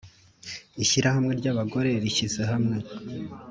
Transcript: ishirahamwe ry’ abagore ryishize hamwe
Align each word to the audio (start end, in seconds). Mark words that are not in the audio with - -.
ishirahamwe 0.83 1.31
ry’ 1.39 1.47
abagore 1.51 1.89
ryishize 2.01 2.41
hamwe 2.51 2.77